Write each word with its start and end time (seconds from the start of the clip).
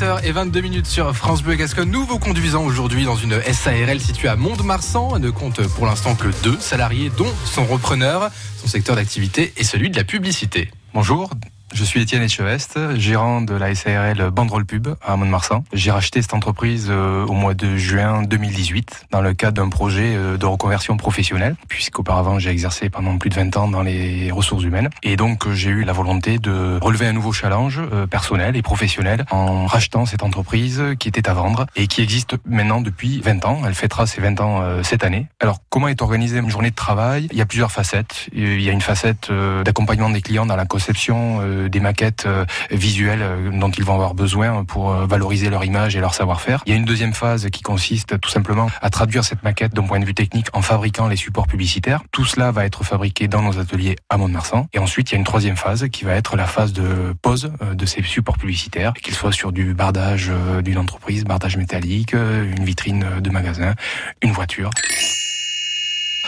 7h22 0.00 0.62
minutes 0.62 0.86
sur 0.86 1.14
France 1.14 1.42
Bleu 1.42 1.56
Gascogne. 1.56 1.90
Nous 1.90 2.06
vous 2.06 2.18
conduisons 2.18 2.64
aujourd'hui 2.64 3.04
dans 3.04 3.16
une 3.16 3.38
SARL 3.42 4.00
située 4.00 4.28
à 4.28 4.36
Mont-de-Marsan. 4.36 5.16
Elle 5.16 5.20
ne 5.20 5.28
compte 5.28 5.60
pour 5.74 5.84
l'instant 5.84 6.14
que 6.14 6.28
deux 6.42 6.58
salariés, 6.58 7.10
dont 7.18 7.30
son 7.44 7.66
repreneur. 7.66 8.30
Son 8.56 8.66
secteur 8.66 8.96
d'activité 8.96 9.52
est 9.58 9.62
celui 9.62 9.90
de 9.90 9.96
la 9.96 10.04
publicité. 10.04 10.70
Bonjour, 10.94 11.28
je 11.72 11.84
suis 11.84 12.00
Étienne 12.00 12.22
Echeveste, 12.22 12.78
gérant 12.96 13.40
de 13.42 13.54
la 13.54 13.74
SARL 13.74 14.30
Banderole 14.30 14.64
Pub 14.64 14.88
à 15.02 15.16
Mont-de-Marsan. 15.16 15.64
J'ai 15.72 15.90
racheté 15.90 16.20
cette 16.20 16.34
entreprise 16.34 16.88
euh, 16.90 17.24
au 17.26 17.32
mois 17.32 17.54
de 17.54 17.76
juin 17.76 18.22
2018 18.22 19.06
dans 19.10 19.20
le 19.20 19.34
cadre 19.34 19.62
d'un 19.62 19.68
projet 19.68 20.14
euh, 20.16 20.36
de 20.36 20.46
reconversion 20.46 20.96
professionnelle, 20.96 21.56
puisqu'auparavant 21.68 22.38
j'ai 22.38 22.50
exercé 22.50 22.90
pendant 22.90 23.18
plus 23.18 23.30
de 23.30 23.34
20 23.34 23.56
ans 23.56 23.68
dans 23.68 23.82
les 23.82 24.30
ressources 24.30 24.64
humaines. 24.64 24.90
Et 25.02 25.16
donc 25.16 25.46
euh, 25.46 25.54
j'ai 25.54 25.70
eu 25.70 25.84
la 25.84 25.92
volonté 25.92 26.38
de 26.38 26.78
relever 26.80 27.06
un 27.06 27.12
nouveau 27.12 27.32
challenge 27.32 27.80
personnel 28.10 28.56
et 28.56 28.62
professionnel 28.62 29.24
en 29.30 29.66
rachetant 29.66 30.06
cette 30.06 30.22
entreprise 30.22 30.82
qui 30.98 31.08
était 31.08 31.28
à 31.28 31.34
vendre 31.34 31.66
et 31.76 31.86
qui 31.86 32.02
existe 32.02 32.36
maintenant 32.46 32.80
depuis 32.80 33.20
20 33.20 33.44
ans. 33.44 33.62
Elle 33.66 33.74
fêtera 33.74 34.06
ses 34.06 34.20
20 34.20 34.40
ans 34.40 34.82
cette 34.82 35.04
année. 35.04 35.26
Alors 35.40 35.58
comment 35.68 35.88
est 35.88 36.02
organisée 36.02 36.38
une 36.38 36.50
journée 36.50 36.70
de 36.70 36.74
travail? 36.74 37.28
Il 37.32 37.38
y 37.38 37.42
a 37.42 37.46
plusieurs 37.46 37.72
facettes. 37.72 38.28
Il 38.32 38.60
y 38.60 38.68
a 38.68 38.72
une 38.72 38.80
facette 38.80 39.30
d'accompagnement 39.64 40.10
des 40.10 40.22
clients 40.22 40.46
dans 40.46 40.56
la 40.56 40.66
conception 40.66 41.40
des 41.68 41.80
maquettes 41.80 42.26
euh, 42.26 42.44
visuelles 42.70 43.22
euh, 43.22 43.50
dont 43.50 43.70
ils 43.70 43.84
vont 43.84 43.94
avoir 43.94 44.14
besoin 44.14 44.64
pour 44.64 44.92
euh, 44.92 45.06
valoriser 45.06 45.50
leur 45.50 45.64
image 45.64 45.96
et 45.96 46.00
leur 46.00 46.14
savoir-faire. 46.14 46.62
Il 46.66 46.70
y 46.70 46.74
a 46.74 46.76
une 46.76 46.84
deuxième 46.84 47.14
phase 47.14 47.48
qui 47.50 47.62
consiste 47.62 48.20
tout 48.20 48.30
simplement 48.30 48.70
à 48.80 48.90
traduire 48.90 49.24
cette 49.24 49.42
maquette 49.42 49.74
d'un 49.74 49.82
point 49.82 50.00
de 50.00 50.04
vue 50.04 50.14
technique 50.14 50.46
en 50.52 50.62
fabriquant 50.62 51.08
les 51.08 51.16
supports 51.16 51.46
publicitaires. 51.46 52.02
Tout 52.12 52.24
cela 52.24 52.50
va 52.52 52.64
être 52.64 52.84
fabriqué 52.84 53.28
dans 53.28 53.42
nos 53.42 53.58
ateliers 53.58 53.96
à 54.08 54.16
Mont-de-Marsan. 54.16 54.68
Et 54.72 54.78
ensuite, 54.78 55.10
il 55.10 55.14
y 55.14 55.16
a 55.16 55.18
une 55.18 55.24
troisième 55.24 55.56
phase 55.56 55.88
qui 55.90 56.04
va 56.04 56.14
être 56.14 56.36
la 56.36 56.46
phase 56.46 56.72
de 56.72 57.14
pose 57.22 57.52
de 57.72 57.86
ces 57.86 58.02
supports 58.02 58.38
publicitaires, 58.38 58.92
qu'ils 58.94 59.14
soient 59.14 59.32
sur 59.32 59.52
du 59.52 59.74
bardage 59.74 60.30
d'une 60.62 60.78
entreprise, 60.78 61.24
bardage 61.24 61.56
métallique, 61.56 62.12
une 62.12 62.64
vitrine 62.64 63.06
de 63.20 63.30
magasin, 63.30 63.74
une 64.22 64.32
voiture. 64.32 64.70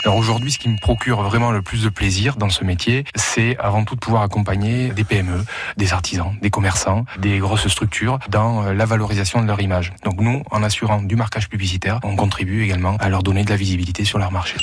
Alors 0.05 0.17
aujourd'hui, 0.17 0.51
ce 0.51 0.59
qui 0.59 0.67
me 0.67 0.77
procure 0.77 1.21
vraiment 1.21 1.51
le 1.51 1.61
plus 1.61 1.83
de 1.83 1.89
plaisir 1.89 2.35
dans 2.35 2.49
ce 2.49 2.65
métier, 2.65 3.05
c'est 3.15 3.57
avant 3.57 3.85
tout 3.85 3.95
de 3.95 4.01
pouvoir 4.01 4.23
accompagner 4.23 4.89
des 4.89 5.05
PME, 5.05 5.45
des 5.77 5.93
artisans, 5.93 6.35
des 6.41 6.49
commerçants, 6.49 7.05
des 7.19 7.39
grosses 7.39 7.69
structures 7.69 8.19
dans 8.27 8.65
euh, 8.65 8.73
la 8.73 8.85
valorisation 8.85 9.41
de 9.41 9.47
leur 9.47 9.61
image. 9.61 9.93
Donc 10.03 10.19
nous, 10.19 10.43
en 10.51 10.61
assurant 10.61 11.01
du 11.01 11.15
marquage 11.15 11.47
publicitaire, 11.47 12.01
on 12.03 12.17
contribue 12.17 12.63
également 12.63 12.97
à 12.97 13.07
leur 13.07 13.23
donner 13.23 13.45
de 13.45 13.49
la 13.49 13.55
visibilité 13.55 14.03
sur 14.03 14.19
leur 14.19 14.31
marché. 14.31 14.57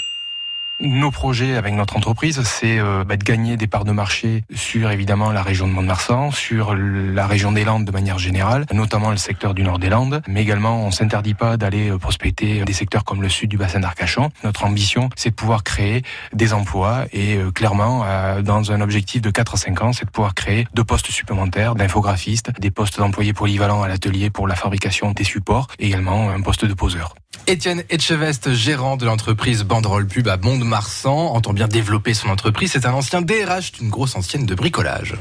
Nos 0.82 1.10
projets 1.10 1.56
avec 1.56 1.74
notre 1.74 1.98
entreprise, 1.98 2.40
c'est 2.42 2.78
euh, 2.78 3.04
bah, 3.04 3.18
de 3.18 3.22
gagner 3.22 3.58
des 3.58 3.66
parts 3.66 3.84
de 3.84 3.92
marché 3.92 4.44
sur 4.54 4.90
évidemment 4.90 5.30
la 5.30 5.42
région 5.42 5.68
de 5.68 5.72
Mont-de-Marsan, 5.72 6.30
sur 6.30 6.74
la 6.74 7.26
région 7.26 7.52
des 7.52 7.64
Landes 7.64 7.84
de 7.84 7.92
manière 7.92 8.18
générale, 8.18 8.64
notamment 8.72 9.10
le 9.10 9.18
secteur 9.18 9.52
du 9.52 9.62
nord 9.62 9.78
des 9.78 9.90
Landes, 9.90 10.22
mais 10.26 10.40
également 10.40 10.86
on 10.86 10.90
s'interdit 10.90 11.34
pas 11.34 11.58
d'aller 11.58 11.90
euh, 11.90 11.98
prospecter 11.98 12.64
des 12.64 12.72
secteurs 12.72 13.04
comme 13.04 13.20
le 13.20 13.28
sud 13.28 13.50
du 13.50 13.58
bassin 13.58 13.80
d'Arcachon. 13.80 14.30
Notre 14.42 14.64
ambition, 14.64 15.10
c'est 15.16 15.30
de 15.30 15.34
pouvoir 15.34 15.64
créer 15.64 16.02
des 16.32 16.54
emplois 16.54 17.04
et 17.12 17.36
euh, 17.36 17.50
clairement, 17.50 18.06
dans 18.42 18.72
un 18.72 18.80
objectif 18.80 19.20
de 19.20 19.30
4 19.30 19.54
à 19.54 19.56
5 19.58 19.82
ans, 19.82 19.92
c'est 19.92 20.06
de 20.06 20.10
pouvoir 20.10 20.34
créer 20.34 20.66
deux 20.72 20.84
postes 20.84 21.10
supplémentaires 21.10 21.74
d'infographistes, 21.74 22.58
des 22.58 22.70
postes 22.70 22.98
d'employés 22.98 23.34
polyvalents 23.34 23.82
à 23.82 23.88
l'atelier 23.88 24.30
pour 24.30 24.48
la 24.48 24.54
fabrication 24.54 25.12
des 25.12 25.24
supports, 25.24 25.66
et 25.78 25.88
également 25.88 26.30
un 26.30 26.40
poste 26.40 26.64
de 26.64 26.74
poseur. 26.74 27.14
Étienne 27.46 27.82
Etchevest, 27.90 28.52
gérant 28.54 28.96
de 28.96 29.06
l'entreprise 29.06 29.62
Banderole 29.64 30.06
Pub 30.06 30.28
à 30.28 30.36
Mont-de-Marsan, 30.36 31.32
entend 31.34 31.52
bien 31.52 31.68
développer 31.68 32.14
son 32.14 32.28
entreprise. 32.28 32.72
C'est 32.72 32.86
un 32.86 32.92
ancien 32.92 33.22
DRH 33.22 33.72
d'une 33.72 33.88
grosse 33.88 34.16
ancienne 34.16 34.46
de 34.46 34.54
bricolage. 34.54 35.14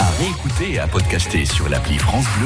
À 0.00 0.10
réécouter 0.18 0.72
et 0.74 0.78
à 0.78 0.86
podcaster 0.86 1.44
sur 1.44 1.68
l'appli 1.68 1.98
France 1.98 2.24
Bleu. 2.24 2.34